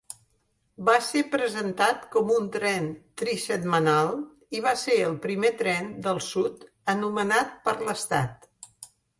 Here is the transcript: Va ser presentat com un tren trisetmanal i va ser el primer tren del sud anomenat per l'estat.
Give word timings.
Va 0.85 0.93
ser 1.07 1.21
presentat 1.33 2.07
com 2.15 2.31
un 2.37 2.47
tren 2.55 2.87
trisetmanal 3.23 4.09
i 4.57 4.63
va 4.69 4.75
ser 4.87 4.97
el 5.11 5.15
primer 5.29 5.53
tren 5.63 5.93
del 6.09 6.23
sud 6.33 6.67
anomenat 6.97 7.57
per 7.69 7.77
l'estat. 7.87 8.53